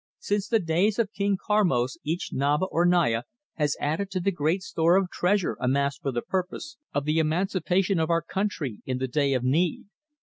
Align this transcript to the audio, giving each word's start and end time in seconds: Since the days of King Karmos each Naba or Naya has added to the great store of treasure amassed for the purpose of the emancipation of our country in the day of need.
Since 0.17 0.47
the 0.47 0.57
days 0.57 0.97
of 0.97 1.13
King 1.13 1.37
Karmos 1.37 1.99
each 2.03 2.31
Naba 2.33 2.65
or 2.65 2.87
Naya 2.87 3.21
has 3.57 3.77
added 3.79 4.09
to 4.09 4.19
the 4.19 4.31
great 4.31 4.63
store 4.63 4.95
of 4.97 5.11
treasure 5.11 5.55
amassed 5.61 6.01
for 6.01 6.11
the 6.11 6.23
purpose 6.23 6.75
of 6.91 7.05
the 7.05 7.19
emancipation 7.19 7.99
of 7.99 8.09
our 8.09 8.23
country 8.23 8.79
in 8.87 8.97
the 8.97 9.07
day 9.07 9.33
of 9.35 9.43
need. 9.43 9.85